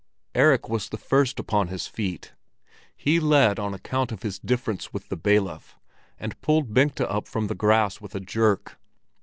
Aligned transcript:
Erik 0.33 0.67
was 0.67 0.89
the 0.89 0.97
first 0.97 1.37
upon 1.37 1.67
his 1.67 1.85
feet. 1.85 2.33
He 2.97 3.19
led 3.19 3.59
on 3.59 3.75
account 3.75 4.11
of 4.11 4.23
his 4.23 4.39
difference 4.39 4.91
with 4.91 5.09
the 5.09 5.15
bailiff, 5.15 5.77
and 6.19 6.41
pulled 6.41 6.73
Bengta 6.73 7.05
up 7.07 7.27
from 7.27 7.45
the 7.45 7.53
grass 7.53 8.01
with 8.01 8.15
a 8.15 8.19
jerk. 8.19 8.79